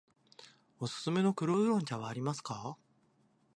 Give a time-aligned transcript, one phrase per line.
[0.79, 2.75] おすすめの黒烏龍茶はありますか。